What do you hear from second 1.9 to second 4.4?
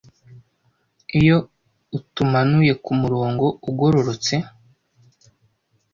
utumanuye kumurongo ugororotse